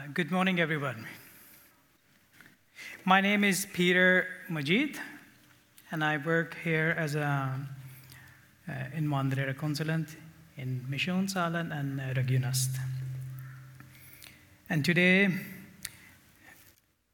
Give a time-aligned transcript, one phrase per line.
[0.00, 1.06] Uh, good morning, everyone.
[3.04, 4.98] My name is Peter Majid,
[5.90, 7.52] and I work here as a
[8.66, 10.16] uh, invandrare consulent
[10.56, 12.78] in Missionssalen and uh, Regionast.
[14.70, 15.34] And today,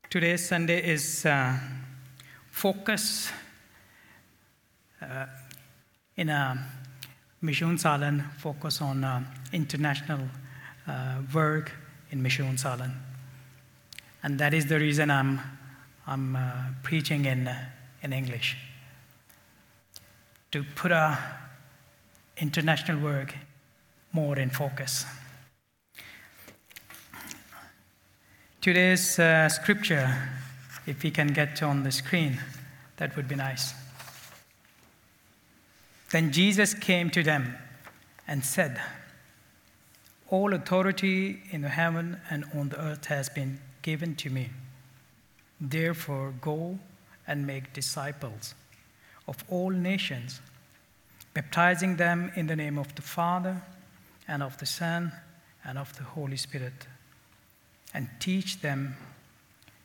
[0.08, 1.58] today's Sunday is uh,
[2.52, 3.32] focus
[5.02, 5.26] uh,
[6.16, 6.56] in a
[7.42, 10.20] Missionssalen focus on uh, international
[11.34, 11.72] work
[12.10, 12.92] in Missionssalen.
[14.22, 15.40] And that is the reason I'm,
[16.06, 16.50] I'm uh,
[16.82, 17.56] preaching in, uh,
[18.02, 18.56] in English.
[20.52, 21.18] To put our
[22.36, 23.34] international work
[24.12, 25.04] more in focus.
[28.60, 30.12] Today's uh, scripture,
[30.86, 32.40] if we can get on the screen,
[32.96, 33.74] that would be nice.
[36.10, 37.54] Then Jesus came to them
[38.26, 38.80] and said,
[40.28, 44.50] All authority in heaven and on the earth has been given to me.
[45.60, 46.78] Therefore, go
[47.26, 48.54] and make disciples
[49.28, 50.40] of all nations,
[51.34, 53.62] baptizing them in the name of the Father
[54.26, 55.12] and of the Son
[55.64, 56.86] and of the Holy Spirit,
[57.94, 58.96] and teach them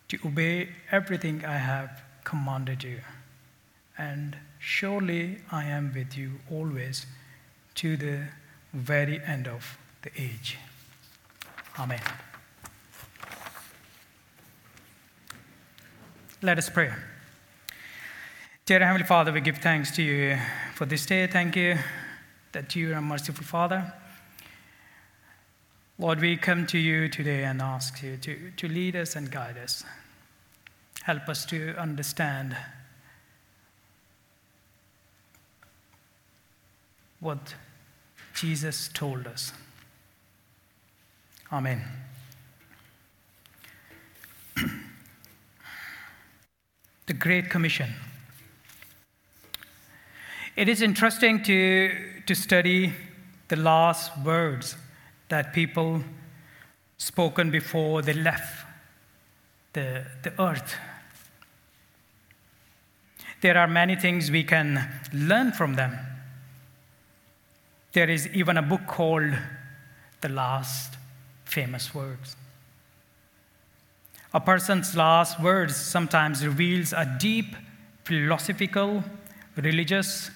[0.07, 2.99] to obey everything I have commanded you.
[3.97, 7.05] And surely I am with you always
[7.75, 8.27] to the
[8.73, 10.57] very end of the age.
[11.77, 12.01] Amen.
[16.41, 16.91] Let us pray.
[18.65, 20.37] Dear Heavenly Father, we give thanks to you
[20.75, 21.27] for this day.
[21.27, 21.77] Thank you
[22.51, 23.93] that you are a merciful Father.
[25.99, 29.57] Lord, we come to you today and ask you to, to lead us and guide
[29.57, 29.83] us.
[31.03, 32.55] Help us to understand
[37.19, 37.53] what
[38.33, 39.53] Jesus told us.
[41.51, 41.83] Amen.
[47.07, 47.89] the Great Commission.
[50.55, 51.91] It is interesting to,
[52.25, 52.93] to study
[53.49, 54.77] the last words
[55.27, 56.01] that people
[56.97, 58.65] spoken before they left
[59.73, 60.75] the, the earth.
[63.41, 65.99] There are many things we can learn from them.
[67.91, 69.33] There is even a book called
[70.21, 70.95] The Last
[71.51, 72.37] Famous Words.
[74.33, 77.57] A person's last words sometimes reveals a deep
[78.05, 79.03] philosophical,
[79.57, 80.31] religious,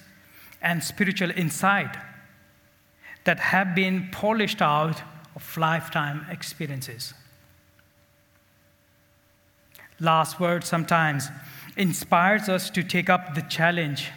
[0.60, 1.96] and spiritual insight
[3.24, 5.00] that have been polished out
[5.34, 7.14] of lifetime experiences.
[9.98, 11.30] Last words sometimes
[11.78, 14.10] inspires us to take up the challenge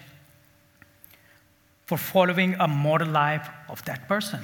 [1.86, 4.42] for following a model life of that person.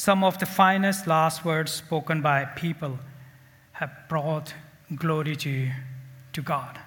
[0.00, 2.98] Some of the finest last words spoken by people
[3.72, 4.54] have brought
[4.96, 5.70] glory to,
[6.32, 6.80] to God.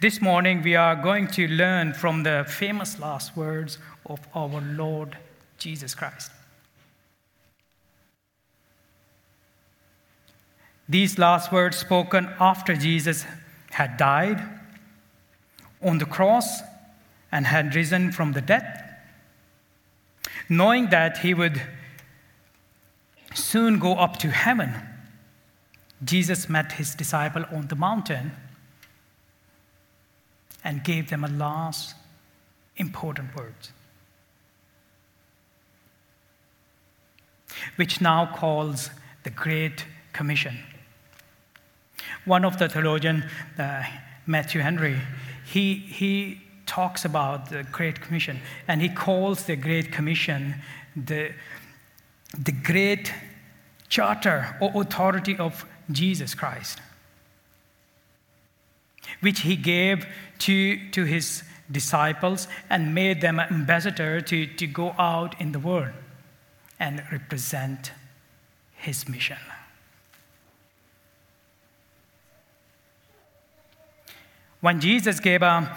[0.00, 5.18] This morning, we are going to learn from the famous last words of our Lord
[5.58, 6.30] Jesus Christ.
[10.88, 13.26] These last words spoken after Jesus
[13.72, 14.42] had died
[15.82, 16.62] on the cross
[17.30, 18.87] and had risen from the dead,
[20.48, 21.60] knowing that he would
[23.34, 24.74] soon go up to heaven,
[26.04, 28.32] Jesus met his disciple on the mountain
[30.64, 31.94] and gave them a last
[32.76, 33.54] important word,
[37.76, 38.90] which now calls
[39.24, 40.58] the Great Commission.
[42.24, 43.24] One of the theologians,
[43.58, 43.82] uh,
[44.26, 44.98] Matthew Henry,
[45.44, 50.54] he, he talks about the Great Commission and he calls the Great Commission
[50.94, 51.32] the,
[52.38, 53.12] the great
[53.88, 56.80] charter or authority of Jesus Christ,
[59.20, 60.06] which he gave
[60.40, 65.94] to, to his disciples and made them ambassador to, to go out in the world
[66.78, 67.92] and represent
[68.76, 69.38] his mission.
[74.60, 75.76] When Jesus gave a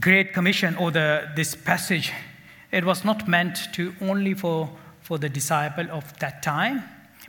[0.00, 2.12] great commission or the, this passage,
[2.72, 4.70] it was not meant to only for,
[5.00, 6.82] for the disciple of that time,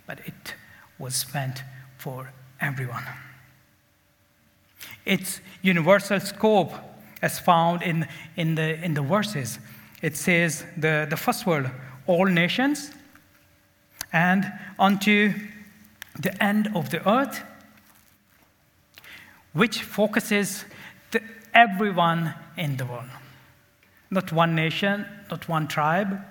[0.06, 0.56] but it
[1.00, 1.64] was meant
[1.98, 3.04] for everyone.
[5.06, 6.74] Its universal scope,
[7.22, 9.60] as found in, in, the, in the verses,
[10.02, 11.72] it says the, the first word,
[12.06, 12.92] all nations,
[14.14, 15.34] and unto
[16.20, 17.42] the end of the earth,
[19.54, 20.66] which focuses
[21.54, 23.10] everyone in the world.
[24.10, 26.22] not one nation, not one tribe,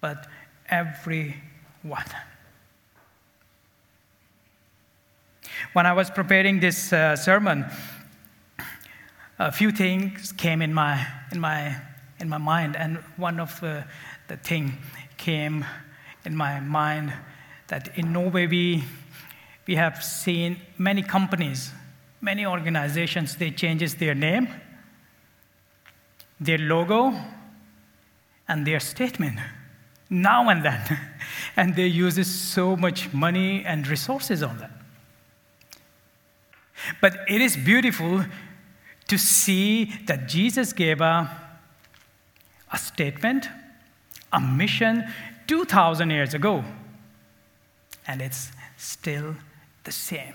[0.00, 0.26] but
[0.68, 1.34] everyone.
[5.72, 7.66] When I was preparing this uh, sermon,
[9.38, 11.76] a few things came in my, in my,
[12.20, 13.84] in my mind, and one of the,
[14.28, 14.78] the thing
[15.16, 15.64] came
[16.24, 17.12] in my mind
[17.68, 18.84] that in Norway we,
[19.66, 21.72] we have seen many companies,
[22.24, 24.48] many organizations, they changes their name,
[26.40, 27.14] their logo,
[28.48, 29.38] and their statement
[30.10, 31.00] now and then.
[31.56, 34.70] and they use so much money and resources on that.
[37.00, 38.24] But it is beautiful
[39.08, 41.30] to see that Jesus gave a,
[42.72, 43.48] a statement,
[44.32, 45.04] a mission
[45.46, 46.64] 2,000 years ago,
[48.06, 49.36] and it's still
[49.84, 50.34] the same.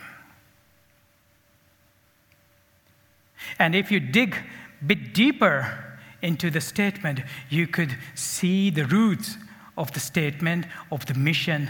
[3.58, 9.38] And if you dig a bit deeper into the statement, you could see the roots
[9.78, 11.70] of the statement of the mission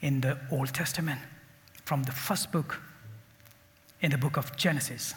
[0.00, 1.20] in the Old Testament
[1.84, 2.80] from the first book
[4.00, 5.14] in the book of Genesis.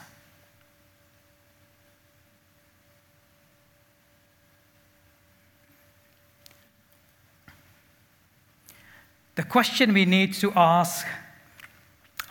[9.36, 11.06] The question we need to ask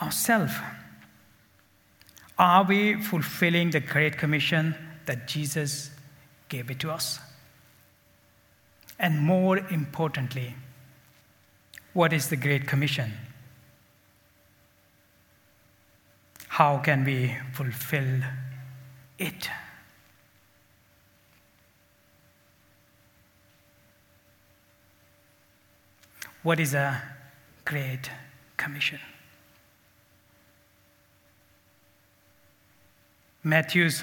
[0.03, 0.55] ourselves
[2.39, 4.75] are we fulfilling the Great Commission
[5.07, 5.91] that Jesus
[6.49, 7.19] gave it to us?
[8.99, 10.55] And more importantly,
[11.93, 13.13] what is the Great Commission?
[16.49, 18.23] How can we fulfill
[19.19, 19.49] it?
[26.43, 27.03] What is a
[27.65, 28.11] Great
[28.57, 29.01] Commission?
[33.47, 34.03] Matthew's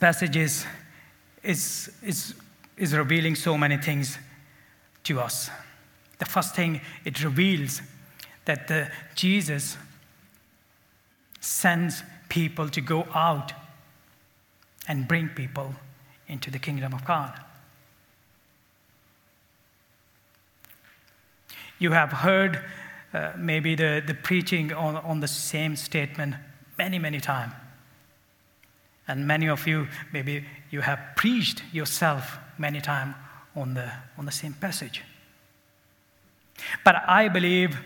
[0.00, 0.66] passages
[1.44, 2.34] is, is
[2.76, 4.18] is revealing so many things
[5.04, 5.50] to us.
[6.18, 7.80] The first thing it reveals
[8.44, 9.76] that the Jesus
[11.40, 13.52] sends people to go out
[14.88, 15.74] and bring people
[16.28, 17.32] into the kingdom of God.
[21.78, 22.64] You have heard
[23.12, 26.34] uh, maybe the, the preaching on, on the same statement
[26.78, 27.52] many, many times.
[29.08, 33.14] And many of you, maybe you have preached yourself many times
[33.54, 35.02] on the, on the same passage.
[36.84, 37.76] But I believe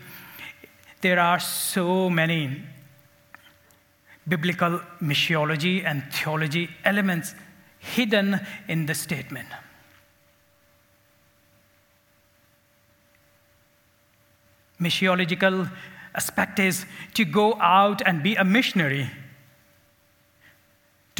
[1.01, 2.63] there are so many
[4.27, 7.35] biblical missiology and theology elements
[7.79, 9.47] hidden in the statement.
[14.79, 15.71] Missiological
[16.15, 19.09] aspect is to go out and be a missionary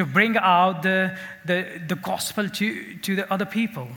[0.02, 1.16] to bring out the,
[1.46, 3.88] the, the gospel to, to the other people.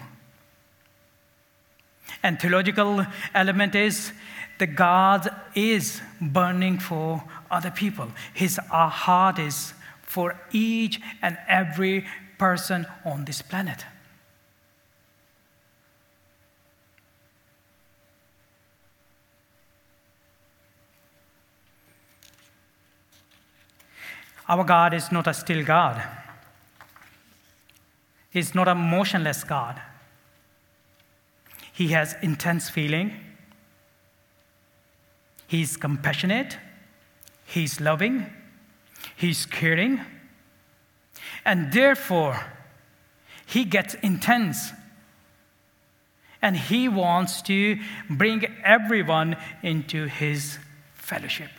[2.23, 4.13] And theological element is
[4.59, 8.09] that God is burning for other people.
[8.35, 9.73] His heart is
[10.03, 12.05] for each and every
[12.37, 13.87] person on this planet.
[24.49, 26.03] Our God is not a still God.
[28.31, 29.81] He's not a motionless God.
[31.73, 33.13] He has intense feeling.
[35.47, 36.59] He's compassionate.
[37.45, 38.27] He's loving.
[39.17, 40.01] He's caring.
[41.45, 42.41] And therefore,
[43.47, 44.73] he gets intense.
[46.43, 47.79] And he wants to
[48.11, 50.59] bring everyone into his
[50.95, 51.51] fellowship.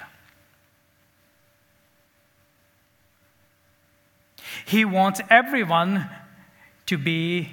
[4.66, 6.10] He wants everyone
[6.88, 7.50] to be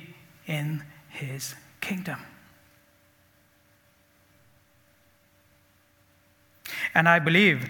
[0.47, 2.19] in his kingdom.
[6.95, 7.69] And I believe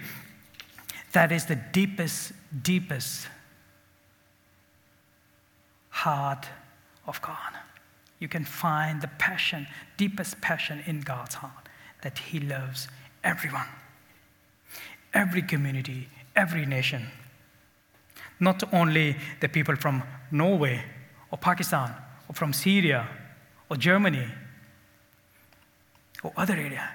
[1.11, 3.27] that is the deepest, deepest
[5.89, 6.47] heart
[7.05, 7.53] of God.
[8.19, 11.69] You can find the passion, deepest passion in God's heart
[12.01, 12.87] that He loves
[13.23, 13.67] everyone,
[15.13, 17.07] every community, every nation
[18.39, 20.83] not only the people from Norway
[21.31, 21.93] or Pakistan
[22.27, 23.07] or from Syria
[23.69, 24.27] or Germany
[26.23, 26.89] or other area,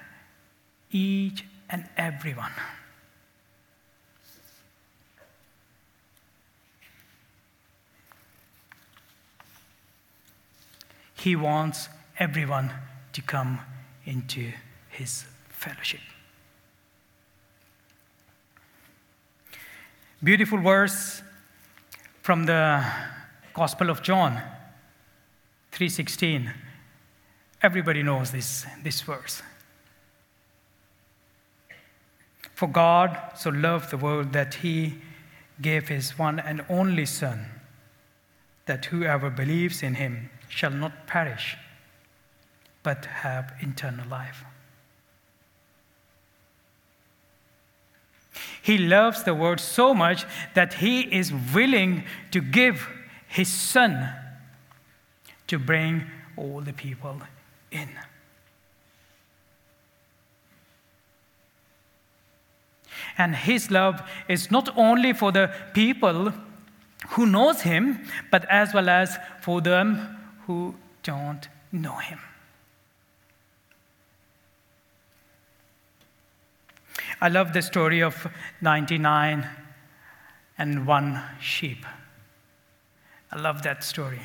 [0.91, 2.51] each and everyone.
[11.15, 12.71] He wants everyone
[13.13, 13.59] to come
[14.05, 14.51] into
[14.89, 15.99] his fellowship.
[20.23, 21.21] Beautiful verse
[22.29, 22.85] from the
[23.55, 24.39] Gospel of John
[25.71, 26.53] 3:16.
[27.63, 29.41] Everybody knows this, this verse.
[32.53, 35.01] For God so loved the world that he
[35.59, 37.47] gave his one and only Son,
[38.67, 41.57] that whoever believes in him shall not perish,
[42.83, 44.45] but have eternal life.
[48.69, 52.87] He loves the world so much that he is willing to give
[53.27, 54.13] his Son
[55.47, 56.03] to bring
[56.37, 57.19] all the people
[57.71, 57.89] in.
[63.17, 66.31] And his love is not only for the people
[67.07, 72.19] who knows him, but as well as for them who don't know him.
[77.21, 78.27] I love the story of
[78.61, 79.47] 99
[80.57, 81.85] and one sheep.
[83.31, 84.21] I love that story.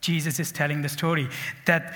[0.00, 1.28] Jesus is telling the story
[1.66, 1.94] that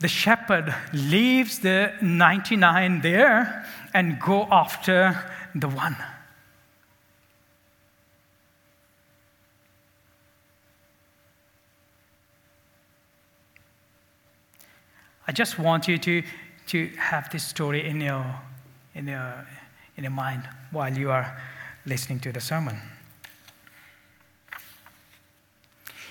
[0.00, 5.96] the shepherd leaves the 99 there and go after the one.
[15.28, 16.22] I just want you to,
[16.72, 18.24] to have this story in your,
[18.94, 19.46] in, your,
[19.98, 21.38] in your mind while you are
[21.84, 22.80] listening to the sermon.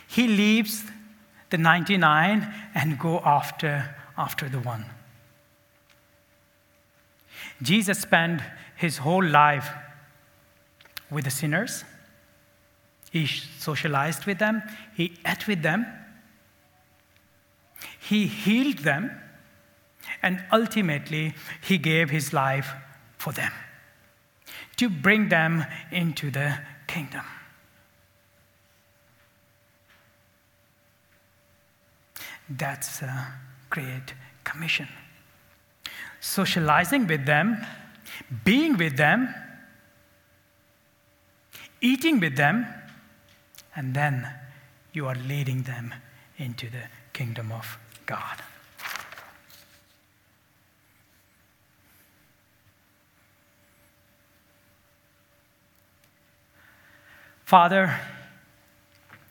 [0.08, 0.84] He leaves
[1.50, 4.86] the 99 and go after, after the one.
[7.64, 8.42] Jesus spent
[8.76, 9.68] his whole life
[11.10, 11.84] with the sinners.
[13.10, 14.62] He socialized with them,
[14.96, 15.88] he ate with them,
[18.00, 19.10] he healed them,
[20.22, 22.72] and ultimately, he gave his life
[23.18, 23.52] for them
[24.78, 27.24] to bring them into the kingdom.
[32.50, 33.28] That's a
[33.70, 34.88] great commission.
[36.20, 37.66] Socializing with them,
[38.44, 39.34] being with them,
[41.80, 42.66] eating with them,
[43.76, 44.28] and then
[44.94, 45.94] you are leading them
[46.38, 48.42] into the kingdom of God.
[57.52, 58.00] Father,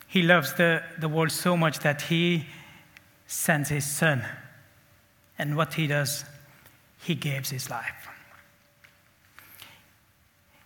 [0.07, 2.45] He loves the, the world so much that He
[3.31, 4.23] sends his son.
[5.39, 6.25] And what he does,
[6.99, 8.09] he gives his life.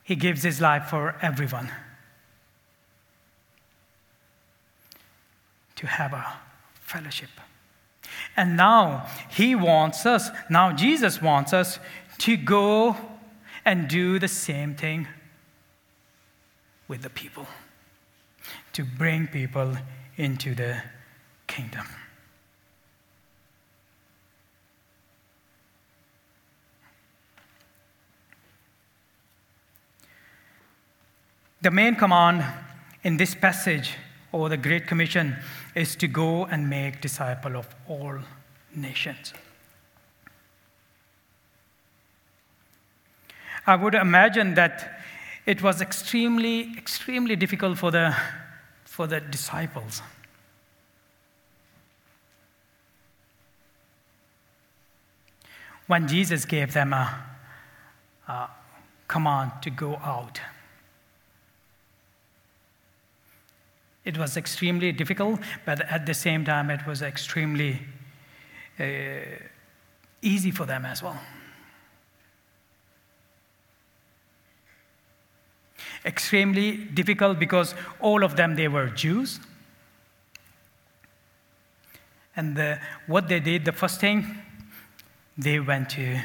[0.03, 1.71] He gives his life for everyone
[5.75, 6.25] to have a
[6.81, 7.29] fellowship.
[8.35, 11.79] And now he wants us, now Jesus wants us
[12.19, 12.97] to go
[13.63, 15.07] and do the same thing
[16.87, 17.47] with the people,
[18.73, 19.75] to bring people
[20.17, 20.81] into the
[21.47, 21.85] kingdom.
[31.61, 32.45] The main command
[33.03, 33.95] in this passage,
[34.31, 35.35] or the Great Commission,
[35.73, 38.19] is to go and make disciple of all
[38.75, 39.33] nations.
[43.65, 44.94] I would imagine that
[45.45, 48.15] it was extremely, extremely difficult for the,
[48.83, 50.01] for the disciples.
[55.87, 57.15] When Jesus gave them a,
[58.27, 58.49] a
[59.07, 60.39] command to go out.
[64.03, 67.81] It was extremely difficult, but at the same time, it was extremely
[68.79, 68.83] uh,
[70.21, 71.19] easy for them as well.
[76.05, 79.39] Extremely difficult because all of them they were Jews,
[82.35, 84.37] and the, what they did, the first thing,
[85.37, 86.19] they went to,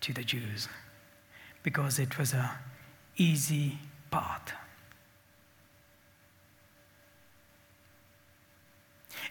[0.00, 0.68] to the Jews
[1.62, 2.50] because it was a
[3.16, 3.78] easy
[4.10, 4.52] path.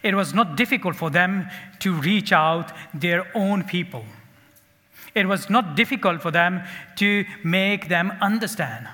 [0.04, 1.48] it was not difficult for them
[1.80, 4.04] to reach out their own people.
[5.14, 6.62] It was not difficult for them
[6.96, 8.86] to make them understand.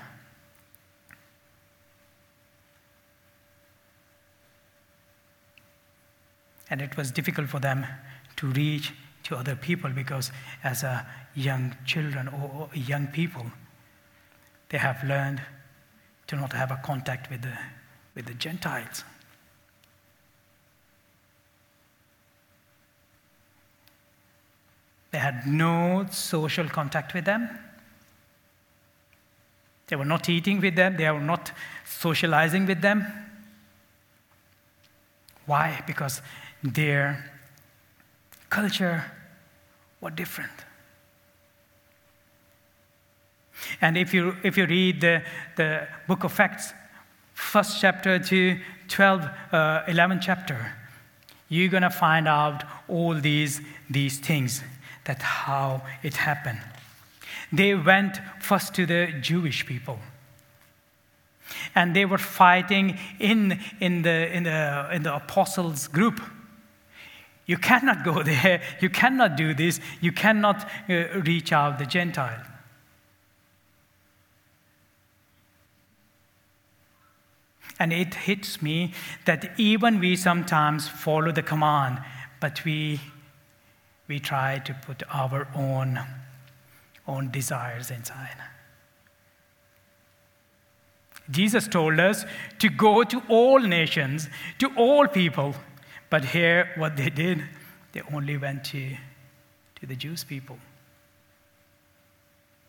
[6.71, 7.85] And it was difficult for them
[8.37, 10.31] to reach to other people because,
[10.63, 13.45] as a young children or young people,
[14.69, 15.41] they have learned
[16.27, 17.57] to not have a contact with the,
[18.15, 19.03] with the Gentiles.
[25.11, 27.49] They had no social contact with them.
[29.87, 31.51] They were not eating with them, they were not
[31.85, 33.05] socializing with them.
[35.45, 35.83] Why?
[35.85, 36.21] Because
[36.63, 37.31] their
[38.49, 39.03] culture
[39.99, 40.51] was different.
[43.79, 45.23] And if you, if you read the,
[45.55, 46.73] the book of Acts,
[47.33, 50.73] first chapter to 12, uh, 11 chapter,
[51.49, 54.63] you're going to find out all these, these things,
[55.05, 56.59] that how it happened.
[57.51, 59.99] They went first to the Jewish people.
[61.75, 66.21] And they were fighting in, in, the, in, the, in the apostles' group.
[67.51, 68.61] You cannot go there.
[68.79, 69.81] You cannot do this.
[69.99, 72.45] You cannot uh, reach out the Gentile.
[77.77, 78.93] And it hits me
[79.25, 81.99] that even we sometimes follow the command,
[82.39, 83.01] but we,
[84.07, 85.99] we try to put our own,
[87.05, 88.37] own desires inside.
[91.29, 92.23] Jesus told us
[92.59, 94.29] to go to all nations,
[94.59, 95.53] to all people.
[96.11, 97.41] But here, what they did,
[97.93, 98.89] they only went to,
[99.79, 100.57] to the Jewish people.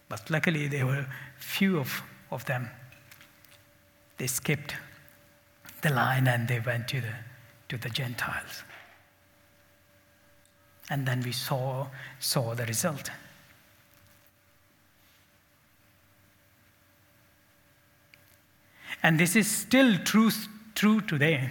[0.09, 1.07] But luckily, there were
[1.39, 2.71] few of, of them.
[4.17, 4.77] They skipped
[5.81, 7.15] the line and they went to the,
[7.71, 8.63] to the Gentiles.
[10.89, 11.89] And then we saw,
[12.21, 13.11] saw the result.
[19.03, 20.31] And this is still true,
[20.77, 21.51] true today.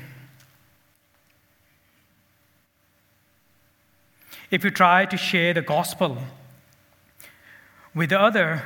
[4.51, 6.17] If you try to share the gospel
[7.96, 8.62] with the other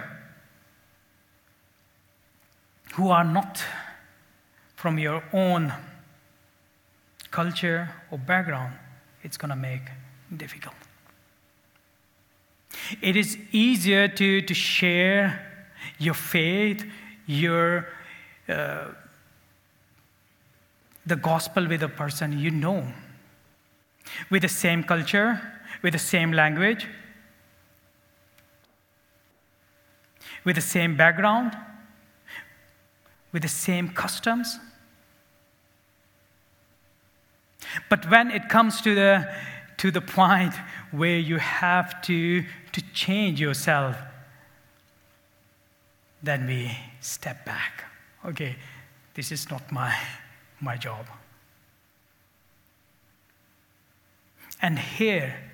[2.94, 3.64] who are not
[4.76, 5.74] from your own
[7.30, 8.74] culture or background,
[9.24, 9.82] it's going to make
[10.36, 10.76] difficult.
[13.02, 15.46] It is easier to, to share
[16.00, 16.86] your faith,
[17.26, 17.88] your
[18.48, 18.86] uh,
[21.06, 22.86] the gospel with a person you know,
[24.30, 25.40] with the same culture,
[25.86, 26.88] with the same language,
[30.44, 31.56] with the same background,
[33.32, 34.58] with the same customs.
[37.88, 39.32] But when it comes to the,
[39.78, 40.56] to the point
[40.90, 43.96] where you have to, to change yourself,
[46.24, 47.84] then we step back.
[48.26, 48.56] Okay,
[49.14, 49.96] this is not my,
[50.60, 51.06] my job.
[54.64, 55.45] And here,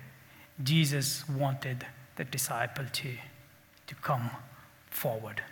[0.62, 3.08] Jesus wanted the disciple to,
[3.86, 4.30] to come
[4.90, 5.42] forward.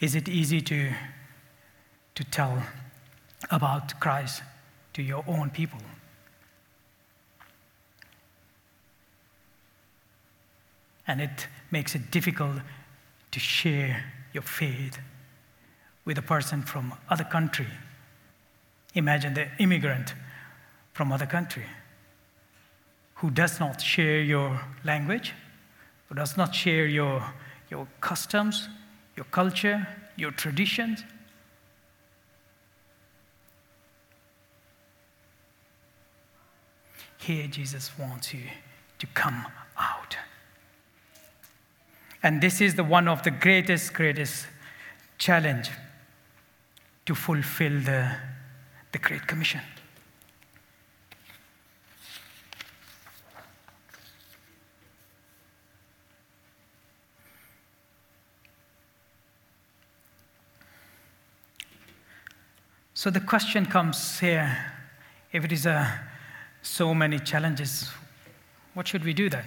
[0.00, 0.92] Is it easy to,
[2.14, 2.62] to tell
[3.50, 4.42] about Christ
[4.92, 5.80] to your own people?
[11.08, 12.56] And it makes it difficult
[13.30, 14.98] to share your faith
[16.06, 17.66] with a person from other country.
[18.94, 20.14] Imagine the immigrant
[20.94, 21.64] from other country
[23.16, 25.34] who does not share your language,
[26.08, 27.22] who does not share your,
[27.70, 28.68] your customs,
[29.16, 31.02] your culture, your traditions.
[37.18, 38.44] Here, Jesus wants you
[39.00, 40.16] to come out.
[42.22, 44.46] And this is the one of the greatest, greatest
[45.18, 45.70] challenge
[47.06, 48.10] to fulfill the,
[48.92, 49.60] the Great Commission.
[62.92, 64.56] So the question comes here
[65.30, 66.00] if it is a,
[66.62, 67.88] so many challenges,
[68.74, 69.44] what should we do then?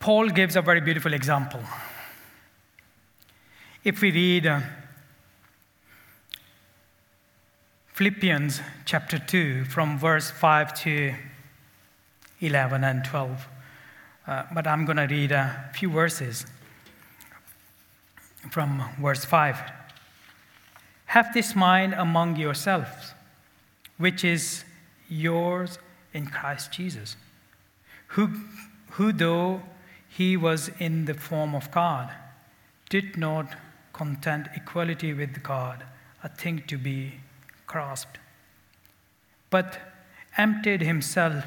[0.00, 1.60] Paul gives a very beautiful example.
[3.88, 4.60] If we read uh,
[7.94, 11.14] Philippians chapter 2 from verse 5 to
[12.42, 13.48] 11 and 12,
[14.26, 16.44] uh, but I'm going to read a few verses
[18.50, 19.58] from verse 5.
[21.06, 23.14] Have this mind among yourselves,
[23.96, 24.64] which is
[25.08, 25.78] yours
[26.12, 27.16] in Christ Jesus,
[28.08, 28.32] who,
[28.90, 29.62] who though
[30.10, 32.10] he was in the form of God,
[32.90, 33.56] did not
[33.98, 35.82] content equality with God
[36.22, 37.14] a thing to be
[37.66, 38.18] grasped,
[39.50, 39.80] but
[40.36, 41.44] emptied himself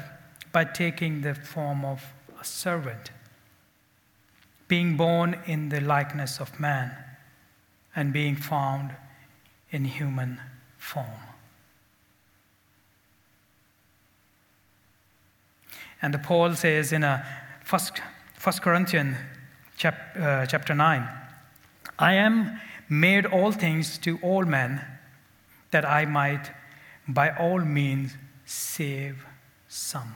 [0.52, 3.10] by taking the form of a servant,
[4.68, 6.94] being born in the likeness of man,
[7.96, 8.94] and being found
[9.70, 10.38] in human
[10.76, 11.22] form.
[16.02, 17.24] And the Paul says in a
[17.64, 18.02] first,
[18.34, 19.16] first Corinthians
[19.84, 21.21] uh, chapter 9,
[21.98, 24.84] I am made all things to all men
[25.70, 26.50] that I might
[27.08, 29.24] by all means save
[29.68, 30.14] some.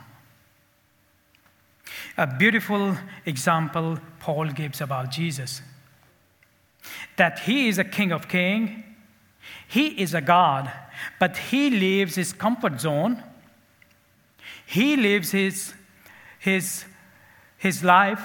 [2.16, 5.62] A beautiful example Paul gives about Jesus
[7.16, 8.84] that he is a king of kings,
[9.66, 10.70] he is a God,
[11.18, 13.22] but he leaves his comfort zone,
[14.66, 15.74] he lives his,
[16.38, 16.84] his,
[17.58, 18.22] his life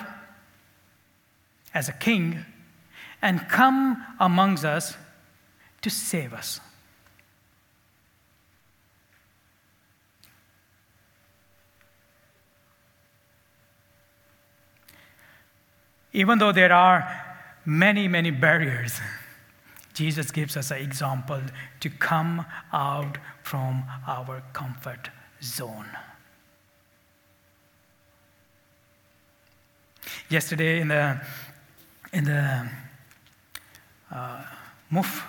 [1.74, 2.46] as a king
[3.22, 4.96] and come amongst us
[5.82, 6.60] to save us.
[16.14, 17.08] Even though there are
[17.66, 19.00] many, many barriers,
[19.94, 21.42] Jesus gives us an example
[21.80, 25.10] to come out from our comfort
[25.42, 25.88] zone.
[30.30, 31.22] Yesterday in the
[32.14, 32.70] in the
[34.12, 34.44] uh,
[34.92, 35.24] MOOF,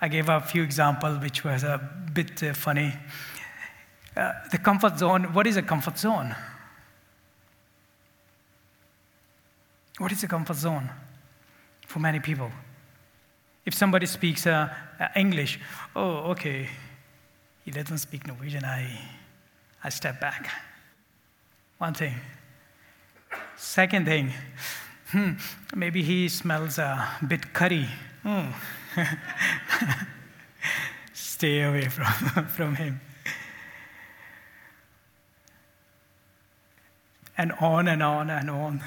[0.00, 1.78] I gave a few examples which was a
[2.12, 2.92] bit uh, funny.
[4.16, 6.34] Uh, the comfort zone, what is a comfort zone?
[9.98, 10.90] What is a comfort zone
[11.86, 12.50] for many people?
[13.66, 14.68] If somebody speaks uh,
[14.98, 15.60] uh, English,
[15.94, 16.68] oh, okay,
[17.64, 18.98] he doesn't speak Norwegian, I,
[19.84, 20.50] I step back.
[21.78, 22.14] One thing.
[23.56, 24.32] Second thing,
[25.12, 25.32] hmm,
[25.74, 27.88] maybe he smells a bit curry.
[28.22, 28.50] Hmm.
[31.12, 33.00] Stay away from, from him.
[37.36, 38.82] And on and on and on.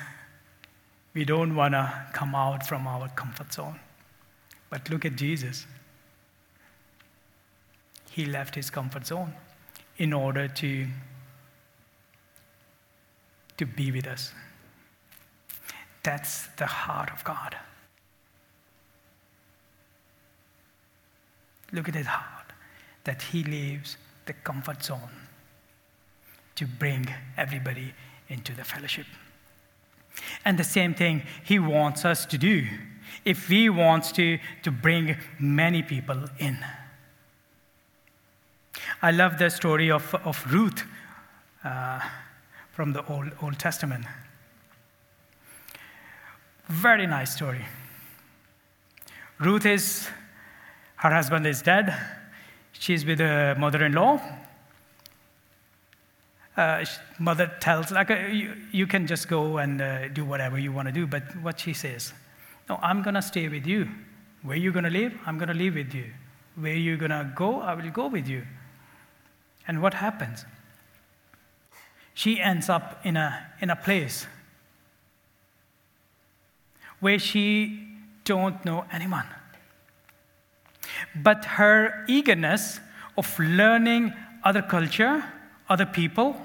[1.13, 3.79] We don't want to come out from our comfort zone.
[4.69, 5.65] But look at Jesus.
[8.11, 9.33] He left his comfort zone
[9.97, 10.87] in order to,
[13.57, 14.33] to be with us.
[16.03, 17.55] That's the heart of God.
[21.71, 22.53] Look at his heart,
[23.05, 25.09] that he leaves the comfort zone
[26.55, 27.93] to bring everybody
[28.29, 29.07] into the fellowship.
[30.45, 32.67] And the same thing he wants us to do
[33.25, 36.57] if he wants to, to bring many people in.
[39.01, 40.83] I love the story of, of Ruth
[41.63, 41.99] uh,
[42.71, 44.05] from the Old, Old Testament.
[46.81, 47.65] Very nice story.
[49.39, 50.07] Ruth is,
[50.97, 51.95] her husband is dead.
[52.73, 54.21] She's with a mother in law
[56.57, 56.85] uh,
[57.19, 60.87] mother tells, like, uh, you, you, can just go and uh, do whatever you want
[60.87, 61.07] to do.
[61.07, 62.13] But what she says,
[62.69, 63.89] no, I'm going to stay with you.
[64.43, 65.13] Where you going to live?
[65.25, 66.05] I'm going to live with you.
[66.55, 67.61] Where you going to go?
[67.61, 68.43] I will go with you.
[69.67, 70.45] And what happens?
[72.13, 74.27] She ends up in a, in a place
[77.03, 77.85] where she
[78.23, 79.25] don't know anyone.
[81.13, 82.79] But her eagerness
[83.17, 85.21] of learning other culture,
[85.67, 86.37] other people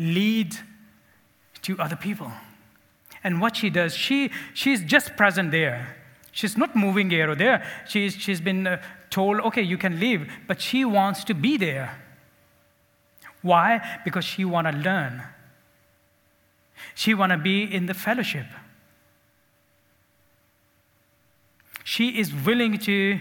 [0.00, 0.56] lead
[1.62, 2.32] to other people.
[3.22, 5.96] And what she does, she, she's just present there.
[6.32, 7.64] She's not moving here or there.
[7.88, 12.02] She's, she's been uh, told, okay, you can leave, but she wants to be there.
[13.42, 14.00] Why?
[14.04, 15.22] Because she want to learn.
[16.94, 18.46] She want to be in the fellowship.
[21.84, 23.20] She is willing to,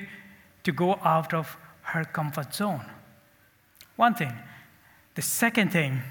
[0.64, 2.86] to go out of her comfort zone.
[3.96, 4.34] One thing.
[5.16, 6.02] The second thing,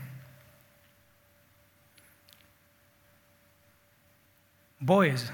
[4.80, 5.30] Boaz,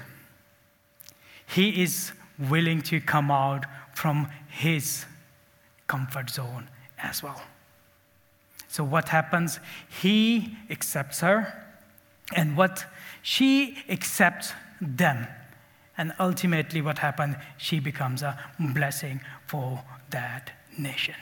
[1.45, 5.05] he is willing to come out from his
[5.87, 7.41] comfort zone as well.
[8.67, 9.59] So, what happens?
[10.01, 11.68] He accepts her,
[12.35, 12.85] and what
[13.21, 15.27] she accepts them.
[15.97, 17.35] And ultimately, what happens?
[17.57, 21.15] She becomes a blessing for that nation.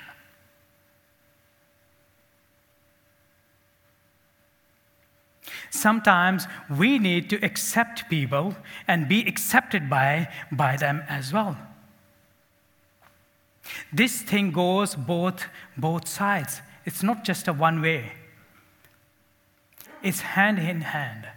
[5.70, 8.56] Sometimes we need to accept people
[8.88, 11.58] and be accepted by, by them as well.
[13.92, 16.62] This thing goes both, both sides.
[16.86, 18.12] It's not just a one way,
[20.04, 21.28] it's hand in hand.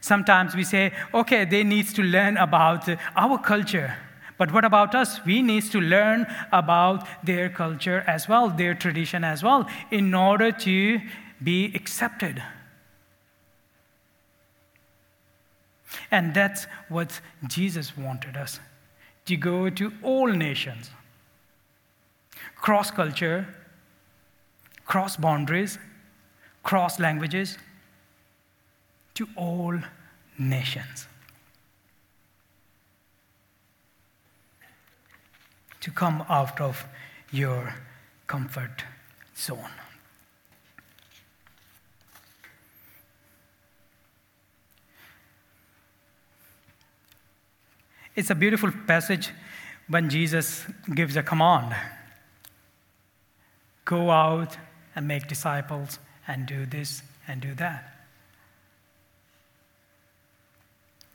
[0.00, 3.96] Sometimes we say, okay, they need to learn about our culture.
[4.38, 5.24] But what about us?
[5.24, 10.52] We need to learn about their culture as well, their tradition as well, in order
[10.52, 11.00] to
[11.42, 12.42] be accepted.
[16.10, 18.60] And that's what Jesus wanted us
[19.26, 20.90] to go to all nations,
[22.56, 23.46] cross culture,
[24.86, 25.78] cross boundaries,
[26.62, 27.58] cross languages,
[29.14, 29.78] to all
[30.38, 31.06] nations.
[35.80, 36.84] To come out of
[37.30, 37.74] your
[38.26, 38.84] comfort
[39.36, 39.58] zone.
[48.14, 49.30] It's a beautiful passage
[49.86, 51.74] when Jesus gives a command
[53.88, 54.58] go out
[54.94, 57.94] and make disciples and do this and do that.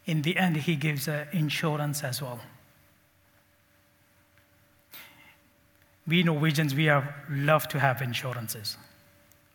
[0.05, 2.41] In the end, he gives an insurance as well.
[6.05, 8.77] We Norwegians, we are, love to have insurances,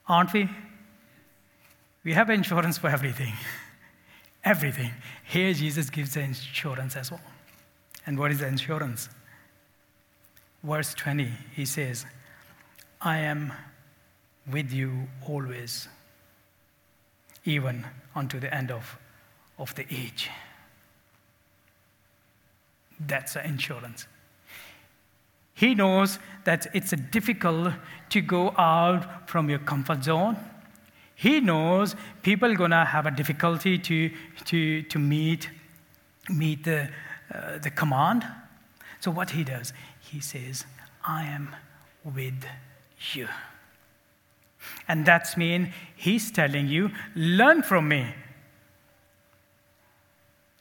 [0.08, 0.48] aren't we?
[2.04, 3.34] We have insurance for everything.
[4.44, 4.92] everything.
[5.24, 7.20] Here, Jesus gives the insurance as well.
[8.06, 9.10] And what is the insurance?
[10.62, 12.06] Verse 20, he says,
[13.02, 13.52] I am
[14.50, 15.88] with you always,
[17.44, 18.98] even unto the end of,
[19.58, 20.30] of the age.
[23.00, 24.06] That's the insurance.
[25.54, 27.74] He knows that it's difficult
[28.10, 30.36] to go out from your comfort zone.
[31.16, 34.10] He knows people are going to have a difficulty to,
[34.44, 35.50] to, to meet,
[36.28, 36.88] meet the,
[37.34, 38.24] uh, the command.
[39.00, 40.64] So, what he does, he says,
[41.04, 41.56] I am
[42.04, 42.44] with
[43.14, 43.26] you.
[44.86, 48.14] And that's mean he's telling you, learn from me.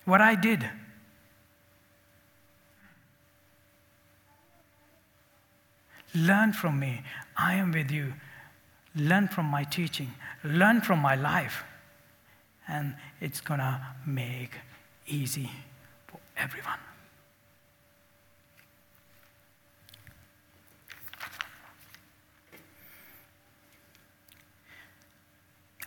[0.05, 0.69] What I did.
[6.15, 7.03] Learn from me.
[7.35, 8.13] I am with you.
[8.95, 10.13] Learn from my teaching.
[10.43, 11.63] Learn from my life.
[12.67, 14.51] And it's going to make
[15.05, 15.51] easy
[16.07, 16.79] for everyone.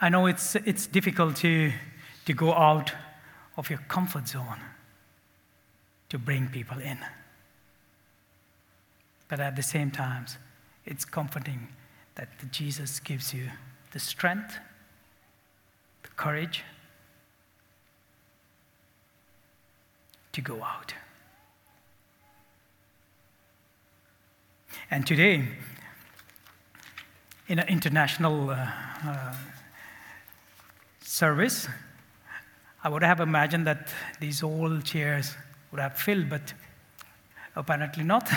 [0.01, 1.73] I know it's, it's difficult to,
[2.25, 2.93] to go out
[3.57, 4.61] of your comfort zone
[6.09, 6.99] to bring people in.
[9.29, 10.27] But at the same time,
[10.87, 11.69] it's comforting
[12.15, 13.49] that Jesus gives you
[13.93, 14.57] the strength,
[16.03, 16.65] the courage,
[20.33, 20.95] to go out.
[24.91, 25.47] And today,
[27.49, 28.69] in an international uh,
[29.05, 29.35] uh,
[31.11, 31.67] service,
[32.85, 33.89] I would have imagined that
[34.21, 35.35] these old chairs
[35.71, 36.55] would have filled, but
[37.57, 38.31] apparently not.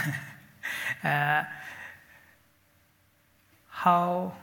[1.04, 1.44] uh,
[3.70, 4.34] how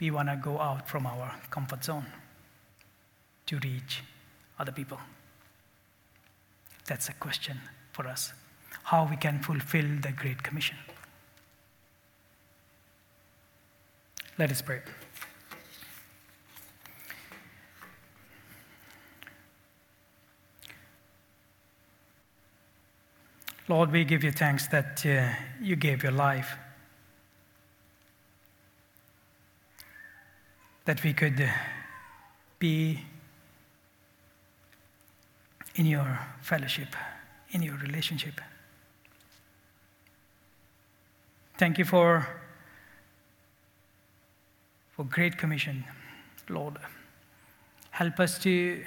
[0.00, 2.06] we want to go out from our comfort zone
[3.46, 4.02] to reach
[4.58, 4.98] other people.
[6.86, 7.58] That's a question
[7.92, 8.32] for us.
[8.82, 10.76] How we can fulfill the Great Commission.
[14.38, 14.80] Let us pray.
[23.70, 25.28] Lord, we give you thanks that uh,
[25.62, 26.56] you gave your life,
[30.86, 31.46] that we could uh,
[32.58, 32.98] be
[35.76, 36.96] in your fellowship,
[37.52, 38.40] in your relationship.
[41.56, 42.26] Thank you for,
[44.96, 45.84] for Great Commission,
[46.48, 46.76] Lord.
[47.92, 48.82] Help us to,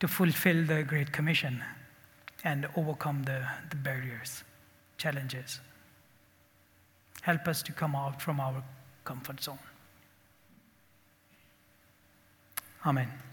[0.00, 1.62] to fulfill the Great Commission
[2.42, 4.42] and overcome the, the barriers,
[4.96, 5.60] challenges.
[7.22, 8.62] Help us to come out from our
[9.04, 9.58] comfort zone.
[12.84, 13.29] Amen.